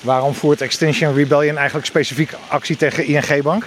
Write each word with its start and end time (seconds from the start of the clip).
Waarom 0.00 0.34
voert 0.34 0.60
Extinction 0.60 1.14
Rebellion 1.14 1.56
eigenlijk 1.56 1.86
specifiek 1.86 2.32
actie 2.48 2.76
tegen 2.76 3.04
ING 3.04 3.42
Bank? 3.42 3.66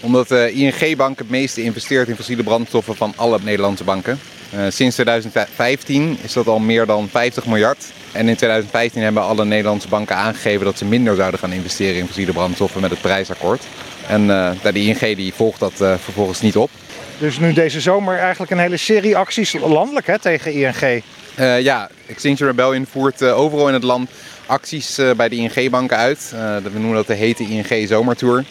Omdat 0.00 0.28
de 0.28 0.52
ING 0.52 0.96
Bank 0.96 1.18
het 1.18 1.30
meeste 1.30 1.62
investeert 1.62 2.08
in 2.08 2.16
fossiele 2.16 2.42
brandstoffen 2.42 2.96
van 2.96 3.12
alle 3.16 3.38
Nederlandse 3.42 3.84
banken. 3.84 4.18
Uh, 4.54 4.60
sinds 4.68 4.94
2015 4.94 6.18
is 6.22 6.32
dat 6.32 6.46
al 6.46 6.58
meer 6.58 6.86
dan 6.86 7.08
50 7.08 7.46
miljard. 7.46 7.84
En 8.12 8.28
in 8.28 8.36
2015 8.36 9.02
hebben 9.02 9.22
alle 9.22 9.44
Nederlandse 9.44 9.88
banken 9.88 10.16
aangegeven 10.16 10.64
dat 10.64 10.78
ze 10.78 10.84
minder 10.84 11.16
zouden 11.16 11.40
gaan 11.40 11.52
investeren 11.52 11.96
in 11.96 12.06
fossiele 12.06 12.32
brandstoffen 12.32 12.80
met 12.80 12.90
het 12.90 13.00
prijsakkoord. 13.00 13.62
En 14.08 14.22
uh, 14.22 14.50
de 14.62 14.72
ING 14.72 15.16
die 15.16 15.34
volgt 15.34 15.60
dat 15.60 15.72
uh, 15.80 15.94
vervolgens 15.98 16.40
niet 16.40 16.56
op. 16.56 16.70
Dus 17.18 17.38
nu 17.38 17.52
deze 17.52 17.80
zomer 17.80 18.18
eigenlijk 18.18 18.50
een 18.50 18.58
hele 18.58 18.76
serie 18.76 19.16
acties 19.16 19.52
landelijk 19.52 20.06
hè, 20.06 20.18
tegen 20.18 20.52
ING. 20.52 21.02
Uh, 21.38 21.60
ja, 21.60 21.90
Extinction 22.06 22.48
Rebellion 22.48 22.86
voert 22.90 23.22
overal 23.22 23.68
in 23.68 23.74
het 23.74 23.82
land 23.82 24.10
acties 24.46 25.00
bij 25.16 25.28
de 25.28 25.36
ING-banken 25.36 25.96
uit. 25.96 26.34
we 26.62 26.70
noemen 26.72 26.94
dat 26.94 27.06
de 27.06 27.14
hete 27.14 27.42
ING 27.42 27.88
Zomertour. 27.88 28.44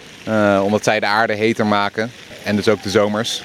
omdat 0.64 0.84
zij 0.84 1.00
de 1.00 1.06
aarde 1.06 1.34
heter 1.34 1.66
maken 1.66 2.12
en 2.44 2.56
dus 2.56 2.68
ook 2.68 2.84
de 2.84 2.90
zomers. 2.90 3.44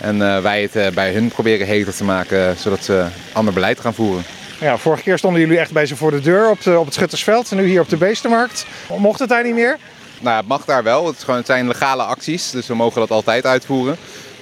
En 0.00 0.42
wij 0.42 0.68
het 0.72 0.94
bij 0.94 1.12
hun 1.12 1.28
proberen 1.28 1.66
heter 1.66 1.94
te 1.94 2.04
maken, 2.04 2.56
zodat 2.58 2.84
ze 2.84 3.06
ander 3.32 3.54
beleid 3.54 3.80
gaan 3.80 3.94
voeren. 3.94 4.24
Ja, 4.60 4.76
vorige 4.76 5.02
keer 5.02 5.18
stonden 5.18 5.40
jullie 5.40 5.58
echt 5.58 5.72
bij 5.72 5.86
ze 5.86 5.96
voor 5.96 6.10
de 6.10 6.20
deur 6.20 6.50
op, 6.50 6.62
de, 6.62 6.78
op 6.78 6.84
het 6.84 6.94
Schuttersveld. 6.94 7.50
En 7.50 7.56
nu 7.56 7.66
hier 7.66 7.80
op 7.80 7.88
de 7.88 7.96
Beestenmarkt. 7.96 8.66
Mocht 8.96 9.18
het 9.18 9.28
daar 9.28 9.44
niet 9.44 9.54
meer? 9.54 9.78
Nou, 10.20 10.36
het 10.36 10.46
mag 10.46 10.64
daar 10.64 10.82
wel. 10.82 11.06
Het, 11.06 11.18
gewoon, 11.18 11.36
het 11.36 11.46
zijn 11.46 11.66
legale 11.66 12.02
acties, 12.02 12.50
dus 12.50 12.66
we 12.66 12.74
mogen 12.74 13.00
dat 13.00 13.10
altijd 13.10 13.46
uitvoeren. 13.46 13.96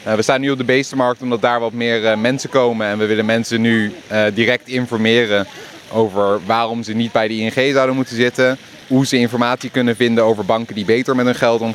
Uh, 0.06 0.14
we 0.14 0.22
staan 0.22 0.40
nu 0.40 0.50
op 0.50 0.58
de 0.58 0.64
Beestenmarkt 0.64 1.22
omdat 1.22 1.40
daar 1.40 1.60
wat 1.60 1.72
meer 1.72 2.02
uh, 2.02 2.16
mensen 2.16 2.50
komen. 2.50 2.86
En 2.86 2.98
we 2.98 3.06
willen 3.06 3.24
mensen 3.24 3.60
nu 3.60 3.92
uh, 4.12 4.24
direct 4.34 4.68
informeren 4.68 5.46
over 5.92 6.40
waarom 6.44 6.82
ze 6.82 6.92
niet 6.92 7.12
bij 7.12 7.28
de 7.28 7.34
ING 7.34 7.72
zouden 7.72 7.94
moeten 7.94 8.16
zitten. 8.16 8.58
Hoe 8.86 9.06
ze 9.06 9.16
informatie 9.16 9.70
kunnen 9.70 9.96
vinden 9.96 10.24
over 10.24 10.44
banken 10.44 10.74
die 10.74 10.84
beter 10.84 11.16
met 11.16 11.26
hun 11.26 11.34
geld 11.34 11.60
om, 11.60 11.74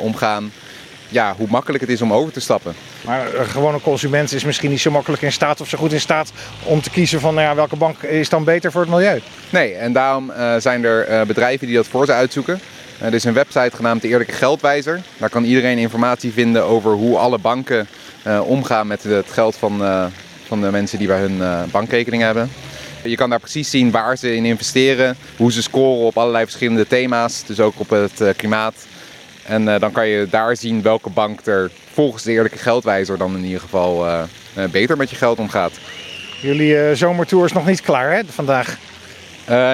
omgaan 0.00 0.52
ja, 1.08 1.34
hoe 1.36 1.46
makkelijk 1.50 1.80
het 1.80 1.92
is 1.92 2.02
om 2.02 2.12
over 2.12 2.32
te 2.32 2.40
stappen. 2.40 2.74
Maar 3.04 3.34
een 3.34 3.46
gewone 3.46 3.80
consument 3.80 4.32
is 4.32 4.44
misschien 4.44 4.70
niet 4.70 4.80
zo 4.80 4.90
makkelijk 4.90 5.22
in 5.22 5.32
staat 5.32 5.60
of 5.60 5.68
zo 5.68 5.78
goed 5.78 5.92
in 5.92 6.00
staat 6.00 6.32
om 6.62 6.80
te 6.80 6.90
kiezen 6.90 7.20
van 7.20 7.34
nou 7.34 7.46
ja, 7.46 7.54
welke 7.54 7.76
bank 7.76 8.02
is 8.02 8.28
dan 8.28 8.44
beter 8.44 8.72
voor 8.72 8.80
het 8.80 8.90
milieu. 8.90 9.20
Nee, 9.50 9.74
en 9.74 9.92
daarom 9.92 10.32
zijn 10.58 10.84
er 10.84 11.26
bedrijven 11.26 11.66
die 11.66 11.76
dat 11.76 11.86
voor 11.86 12.06
ze 12.06 12.12
uitzoeken. 12.12 12.60
Uh, 13.00 13.06
er 13.06 13.14
is 13.14 13.24
een 13.24 13.32
website 13.32 13.76
genaamd 13.76 14.02
de 14.02 14.08
Eerlijke 14.08 14.32
Geldwijzer. 14.32 15.00
Daar 15.18 15.30
kan 15.30 15.44
iedereen 15.44 15.78
informatie 15.78 16.32
vinden 16.32 16.64
over 16.64 16.92
hoe 16.92 17.18
alle 17.18 17.38
banken 17.38 17.88
omgaan 18.44 18.86
met 18.86 19.02
het 19.02 19.32
geld 19.32 19.56
van, 19.56 19.82
van 20.46 20.60
de 20.60 20.70
mensen 20.70 20.98
die 20.98 21.06
bij 21.06 21.20
hun 21.20 21.70
bankrekening 21.70 22.22
hebben. 22.22 22.50
Je 23.04 23.16
kan 23.16 23.30
daar 23.30 23.40
precies 23.40 23.70
zien 23.70 23.90
waar 23.90 24.16
ze 24.16 24.34
in 24.34 24.44
investeren, 24.44 25.16
hoe 25.36 25.52
ze 25.52 25.62
scoren 25.62 26.06
op 26.06 26.18
allerlei 26.18 26.44
verschillende 26.44 26.86
thema's, 26.86 27.44
dus 27.46 27.60
ook 27.60 27.80
op 27.80 27.90
het 27.90 28.22
klimaat. 28.36 28.74
En 29.48 29.62
uh, 29.62 29.80
dan 29.80 29.92
kan 29.92 30.08
je 30.08 30.26
daar 30.30 30.56
zien 30.56 30.82
welke 30.82 31.10
bank 31.10 31.46
er 31.46 31.70
volgens 31.92 32.22
de 32.22 32.32
eerlijke 32.32 32.58
geldwijzer 32.58 33.18
dan 33.18 33.36
in 33.36 33.44
ieder 33.44 33.60
geval 33.60 34.06
uh, 34.06 34.22
uh, 34.58 34.64
beter 34.64 34.96
met 34.96 35.10
je 35.10 35.16
geld 35.16 35.38
omgaat. 35.38 35.72
Jullie 36.40 36.94
zomertour 36.94 37.44
is 37.44 37.52
nog 37.52 37.66
niet 37.66 37.80
klaar 37.80 38.12
hè, 38.12 38.20
vandaag? 38.28 38.78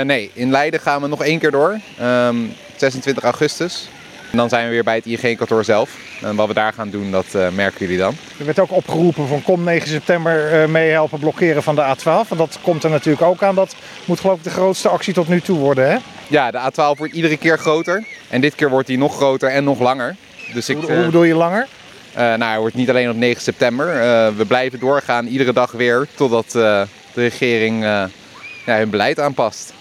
nee, 0.04 0.30
in 0.34 0.50
Leiden 0.50 0.80
gaan 0.80 1.02
we 1.02 1.08
nog 1.08 1.24
één 1.24 1.38
keer 1.38 1.50
door. 1.50 1.80
Um, 2.02 2.52
26 2.78 3.22
augustus. 3.22 3.88
En 4.34 4.40
dan 4.40 4.48
zijn 4.48 4.64
we 4.64 4.70
weer 4.70 4.84
bij 4.84 4.94
het 4.94 5.06
ING-kantoor 5.06 5.64
zelf. 5.64 5.90
En 6.22 6.36
wat 6.36 6.48
we 6.48 6.54
daar 6.54 6.72
gaan 6.72 6.90
doen, 6.90 7.10
dat 7.10 7.26
uh, 7.36 7.48
merken 7.48 7.80
jullie 7.80 7.98
dan. 7.98 8.16
Er 8.38 8.44
werd 8.44 8.58
ook 8.58 8.72
opgeroepen 8.72 9.28
van 9.28 9.42
kom 9.42 9.64
9 9.64 9.88
september 9.88 10.62
uh, 10.62 10.68
meehelpen 10.68 11.18
blokkeren 11.18 11.62
van 11.62 11.74
de 11.74 11.96
A12. 11.96 12.02
Want 12.02 12.36
dat 12.36 12.58
komt 12.62 12.84
er 12.84 12.90
natuurlijk 12.90 13.22
ook 13.22 13.42
aan. 13.42 13.54
Dat 13.54 13.74
moet 14.04 14.20
geloof 14.20 14.38
ik 14.38 14.44
de 14.44 14.50
grootste 14.50 14.88
actie 14.88 15.14
tot 15.14 15.28
nu 15.28 15.40
toe 15.40 15.58
worden, 15.58 15.90
hè? 15.90 15.96
Ja, 16.28 16.50
de 16.50 16.58
A12 16.58 16.98
wordt 16.98 17.12
iedere 17.12 17.36
keer 17.36 17.58
groter. 17.58 18.06
En 18.28 18.40
dit 18.40 18.54
keer 18.54 18.70
wordt 18.70 18.88
hij 18.88 18.96
nog 18.96 19.16
groter 19.16 19.50
en 19.50 19.64
nog 19.64 19.80
langer. 19.80 20.16
Dus 20.52 20.68
ik, 20.68 20.76
hoe, 20.76 20.92
hoe 20.92 21.04
bedoel 21.04 21.24
je 21.24 21.34
langer? 21.34 21.66
Uh, 22.12 22.18
nou, 22.20 22.44
hij 22.44 22.58
wordt 22.58 22.74
niet 22.74 22.88
alleen 22.88 23.10
op 23.10 23.16
9 23.16 23.42
september. 23.42 23.86
we 24.36 24.44
blijven 24.46 24.78
doorgaan 24.78 25.26
iedere 25.26 25.52
dag 25.52 25.70
weer 25.72 26.06
totdat 26.14 26.50
de 26.50 26.86
regering 27.14 27.82
ja, 28.64 28.76
hun 28.76 28.90
beleid 28.90 29.20
aanpast. 29.20 29.72